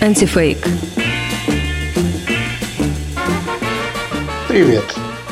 [0.00, 0.58] Антифейк.
[4.48, 4.84] Привет!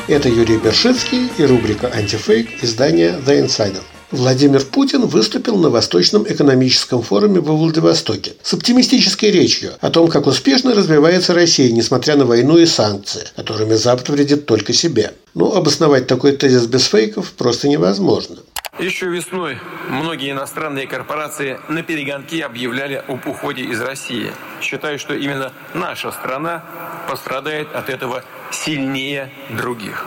[0.07, 3.83] Это Юрий Бершицкий и рубрика «Антифейк» издания «The Insider».
[4.11, 10.27] Владимир Путин выступил на Восточном экономическом форуме во Владивостоке с оптимистической речью о том, как
[10.27, 15.13] успешно развивается Россия, несмотря на войну и санкции, которыми Запад вредит только себе.
[15.35, 18.37] Но обосновать такой тезис без фейков просто невозможно.
[18.79, 19.59] Еще весной
[19.89, 26.63] многие иностранные корпорации на перегонки объявляли об уходе из России, считая, что именно наша страна
[27.09, 28.23] пострадает от этого
[28.53, 30.07] сильнее других.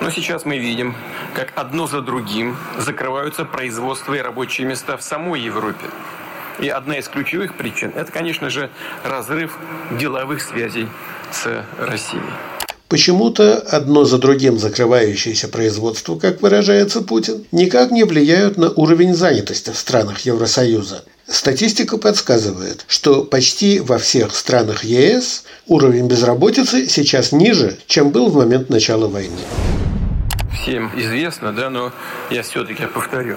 [0.00, 0.96] Но сейчас мы видим,
[1.34, 5.86] как одно за другим закрываются производства и рабочие места в самой Европе.
[6.58, 8.70] И одна из ключевых причин– это, конечно же,
[9.04, 9.56] разрыв
[9.92, 10.88] деловых связей
[11.30, 12.22] с Россией.
[12.88, 19.70] Почему-то одно за другим закрывающееся производство, как выражается Путин, никак не влияют на уровень занятости
[19.70, 21.04] в странах Евросоюза.
[21.26, 28.36] Статистика подсказывает, что почти во всех странах ЕС уровень безработицы сейчас ниже, чем был в
[28.36, 29.40] момент начала войны
[30.64, 31.92] всем известно, да, но
[32.30, 33.36] я все-таки повторю.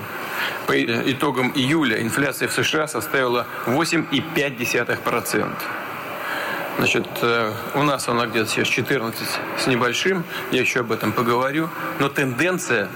[0.66, 5.52] По итогам июля инфляция в США составила 8,5%.
[6.78, 11.70] Значит, э, у нас она где-то сейчас 14 с небольшим, я еще об этом поговорю,
[12.00, 12.88] но тенденция,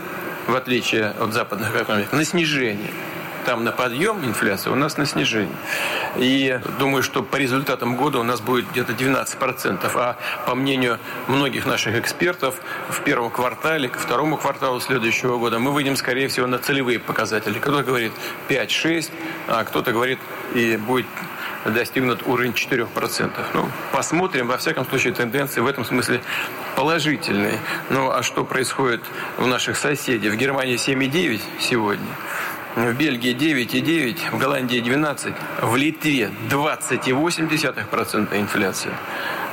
[0.47, 2.91] в отличие от западных экономик, на снижение–
[3.45, 5.55] там на подъем инфляция, у нас на снижение.
[6.15, 9.91] И думаю, что по результатам года у нас будет где-то 12%.
[9.95, 12.55] А по мнению многих наших экспертов,
[12.89, 17.59] в первом квартале, ко второму кварталу следующего года мы выйдем, скорее всего, на целевые показатели.
[17.59, 18.11] Кто-то говорит
[18.49, 19.11] 5-6,
[19.47, 20.19] а кто-то говорит
[20.53, 21.07] и будет
[21.65, 23.31] достигнут уровень 4%.
[23.53, 24.47] Ну, посмотрим.
[24.47, 26.21] Во всяком случае, тенденции в этом смысле
[26.75, 27.59] положительные.
[27.89, 29.01] Ну, а что происходит
[29.37, 30.29] у наших соседей?
[30.29, 32.07] В Германии 7,9 сегодня
[32.75, 38.93] в Бельгии 9,9, в Голландии 12, в Литве 20,8% инфляция,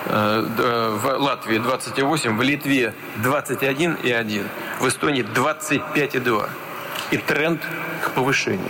[0.06, 4.46] э, в Латвии 28, в Литве 21,1,
[4.80, 6.48] в Эстонии 25,2.
[7.10, 7.62] И тренд
[8.02, 8.68] к повышению.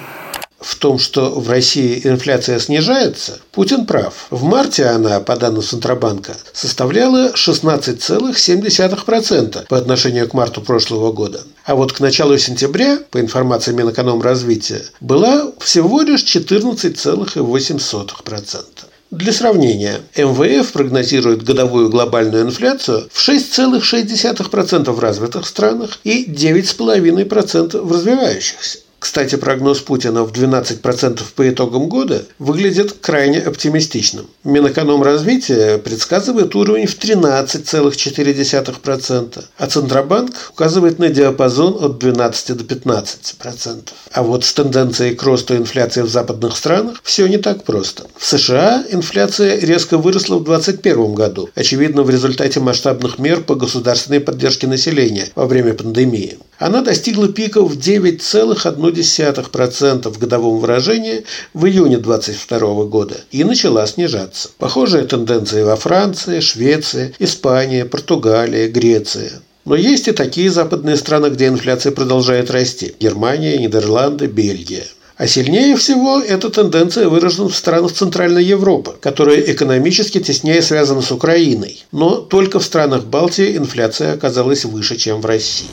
[0.60, 4.26] В том, что в России инфляция снижается, Путин прав.
[4.30, 11.42] В марте она, по данным Центробанка, составляла 16,7% по отношению к марту прошлого года.
[11.64, 18.64] А вот к началу сентября, по информации Минэкономразвития, была всего лишь 14,8%.
[19.10, 27.92] Для сравнения, МВФ прогнозирует годовую глобальную инфляцию в 6,6% в развитых странах и 9,5% в
[27.92, 28.80] развивающихся.
[28.98, 34.26] Кстати, прогноз Путина в 12% по итогам года выглядит крайне оптимистичным.
[34.42, 43.88] Минэкономразвитие предсказывает уровень в 13,4%, а Центробанк указывает на диапазон от 12 до 15%.
[44.12, 48.08] А вот с тенденцией к росту инфляции в западных странах все не так просто.
[48.16, 54.18] В США инфляция резко выросла в 2021 году, очевидно в результате масштабных мер по государственной
[54.18, 56.38] поддержке населения во время пандемии.
[56.58, 61.24] Она достигла пика в 9,1 0,1% в годовом выражении
[61.54, 64.50] в июне 2022 года и начала снижаться.
[64.58, 69.32] Похожая тенденция во Франции, Швеции, Испании, Португалии, Греции.
[69.64, 72.94] Но есть и такие западные страны, где инфляция продолжает расти.
[72.98, 74.84] Германия, Нидерланды, Бельгия.
[75.16, 81.10] А сильнее всего эта тенденция выражена в странах Центральной Европы, которая экономически теснее связана с
[81.10, 81.84] Украиной.
[81.92, 85.66] Но только в странах Балтии инфляция оказалась выше, чем в России.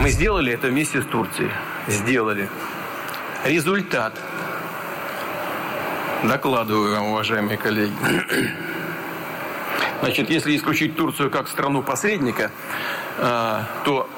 [0.00, 1.50] Мы сделали это вместе с Турцией.
[1.86, 2.48] Сделали.
[3.44, 4.18] Результат.
[6.24, 7.92] Докладываю вам, уважаемые коллеги.
[10.00, 12.50] Значит, если исключить Турцию как страну-посредника,
[13.18, 14.08] а, то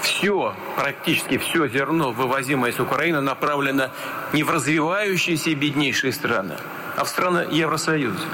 [0.00, 3.90] все, практически все зерно, вывозимое из Украины, направлено
[4.32, 6.54] не в развивающиеся и беднейшие страны,
[6.96, 8.24] а в страны Евросоюза.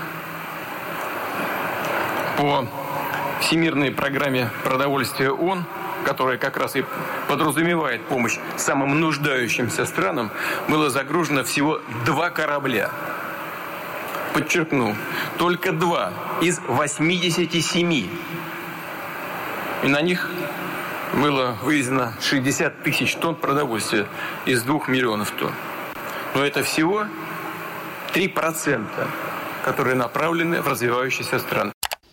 [2.37, 2.65] По
[3.41, 5.65] Всемирной программе продовольствия ООН–
[6.05, 6.85] которая как раз и
[7.29, 10.31] подразумевает помощь самым нуждающимся странам,
[10.69, 12.91] было загружено всего два корабля.
[14.35, 14.97] Подчеркну,
[15.39, 18.09] только два из 87.
[19.83, 20.31] И на них
[21.15, 24.07] было вывезено 60 тысяч тонн продовольствия
[24.47, 25.53] из 2 миллионов тонн.
[26.35, 27.07] Но это всего
[28.15, 28.87] 3%,
[29.65, 31.73] которые направлены в развивающиеся страны.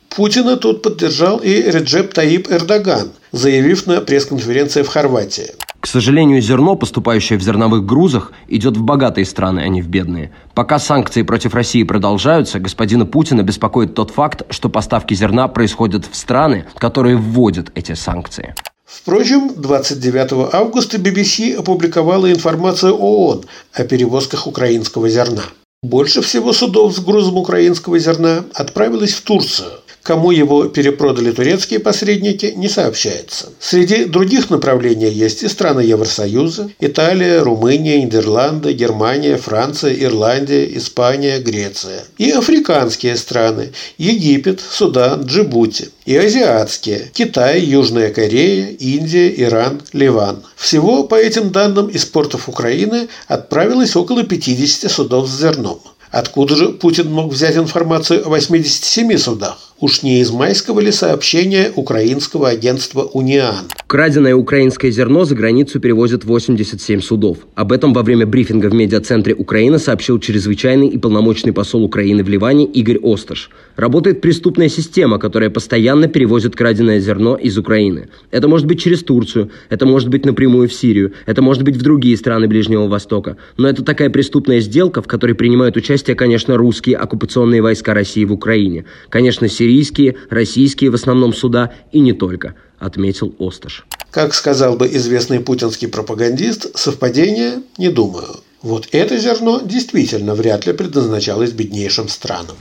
[0.09, 5.51] Путина тут поддержал и Реджеп Таип Эрдоган, заявив на пресс-конференции в Хорватии.
[5.79, 10.31] К сожалению, зерно, поступающее в зерновых грузах, идет в богатые страны, а не в бедные.
[10.53, 16.15] Пока санкции против России продолжаются, господина Путина беспокоит тот факт, что поставки зерна происходят в
[16.15, 18.55] страны, которые вводят эти санкции.
[18.85, 25.43] Впрочем, 29 августа BBC опубликовала информацию ООН о перевозках украинского зерна.
[25.81, 29.71] Больше всего судов с грузом украинского зерна отправилось в Турцию.
[30.04, 33.50] Кому его перепродали турецкие посредники, не сообщается.
[33.60, 42.06] Среди других направлений есть и страны Евросоюза, Италия, Румыния, Нидерланды, Германия, Франция, Ирландия, Испания, Греция.
[42.18, 45.90] И африканские страны– Египет, Судан, Джибути.
[46.06, 50.44] И азиатские– Китай, Южная Корея, Индия, Иран, Ливан.
[50.56, 55.80] Всего, по этим данным, из портов Украины отправилось около 50 судов с зерном.
[56.12, 59.69] Откуда же Путин мог взять информацию о 87 судах?
[59.81, 63.69] Уж не из майского ли сообщения украинского агентства «Униан».
[63.87, 67.37] Краденое украинское зерно за границу перевозят 87 судов.
[67.55, 72.29] Об этом во время брифинга в медиацентре Украины сообщил чрезвычайный и полномочный посол Украины в
[72.29, 73.49] Ливане Игорь Осташ.
[73.77, 78.09] Работает преступная система, которая постоянно перевозит краденое зерно из Украины.
[78.31, 81.81] Это может быть через Турцию, это может быть напрямую в Сирию, это может быть в
[81.81, 83.37] другие страны Ближнего Востока.
[83.57, 88.33] Но это такая преступная сделка, в которой принимают участие, конечно, русские оккупационные войска России в
[88.33, 88.83] Украине.
[89.09, 93.86] Конечно, Сирия сирийские, российские в основном суда и не только, отметил Осташ.
[94.12, 98.38] Как сказал бы известный путинский пропагандист, совпадение не думаю.
[98.63, 102.57] Вот это зерно действительно вряд ли предназначалось беднейшим странам.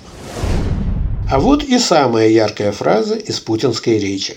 [1.31, 4.37] А вот и самая яркая фраза из путинской речи.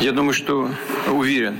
[0.00, 0.68] Я думаю, что
[1.12, 1.56] уверен,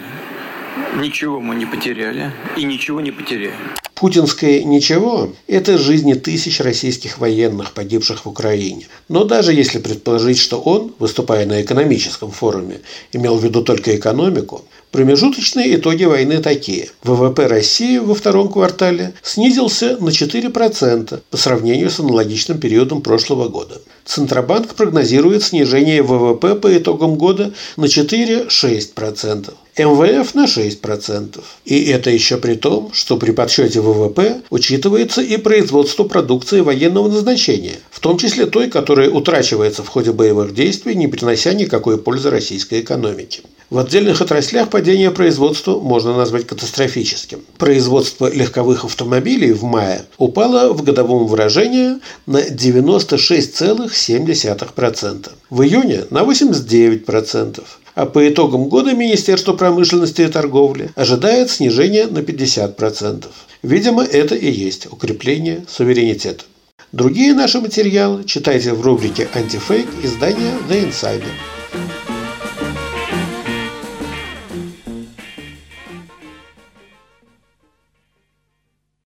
[0.96, 3.56] ничего мы не потеряли и ничего не потеряем.
[3.94, 8.88] Путинское «ничего»– это жизни тысяч российских военных, погибших в Украине.
[9.08, 12.80] Но даже если предположить, что он, выступая на экономическом форуме,
[13.12, 16.90] имел в виду только экономику, Промежуточные итоги войны такие.
[17.02, 23.80] ВВП России во втором квартале снизился на 4% по сравнению с аналогичным периодом прошлого года.
[24.04, 29.54] Центробанк прогнозирует снижение ВВП по итогам года на 4-6%.
[29.78, 31.40] МВФ на 6%.
[31.64, 37.78] И это еще при том, что при подсчете ВВП учитывается и производство продукции военного назначения,
[37.90, 42.80] в том числе той, которая утрачивается в ходе боевых действий, не принося никакой пользы российской
[42.80, 43.40] экономике.
[43.70, 47.40] В отдельных отраслях падение производства можно назвать катастрофическим.
[47.56, 51.94] Производство легковых автомобилей в мае упало в годовом выражении
[52.26, 55.30] на 96,7%.
[55.48, 57.64] В июне на 89%.
[57.94, 63.27] А по итогам года Министерство промышленности и торговли ожидает снижения на 50%.
[63.62, 66.44] Видимо, это и есть укрепление суверенитета.
[66.93, 71.62] Другие наши материалы читайте в рубрике «Антифейк» издания «The Insider».